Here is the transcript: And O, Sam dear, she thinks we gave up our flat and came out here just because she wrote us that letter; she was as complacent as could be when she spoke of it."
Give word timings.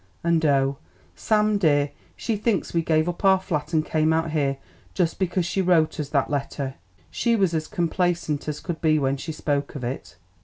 And 0.23 0.43
O, 0.47 0.79
Sam 1.15 1.59
dear, 1.59 1.91
she 2.15 2.35
thinks 2.35 2.73
we 2.73 2.81
gave 2.81 3.07
up 3.07 3.23
our 3.23 3.39
flat 3.39 3.71
and 3.71 3.85
came 3.85 4.11
out 4.11 4.31
here 4.31 4.57
just 4.95 5.19
because 5.19 5.45
she 5.45 5.61
wrote 5.61 5.99
us 5.99 6.09
that 6.09 6.27
letter; 6.27 6.73
she 7.11 7.35
was 7.35 7.53
as 7.53 7.67
complacent 7.67 8.47
as 8.47 8.61
could 8.61 8.81
be 8.81 8.97
when 8.97 9.15
she 9.17 9.31
spoke 9.31 9.75
of 9.75 9.83
it." 9.83 10.17